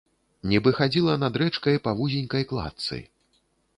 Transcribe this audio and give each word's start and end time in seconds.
Нібы 0.53 0.71
хадзіла 0.77 1.13
над 1.23 1.37
рэчкай 1.43 1.77
па 1.89 1.95
вузенькай 1.99 2.43
кладцы. 2.53 2.97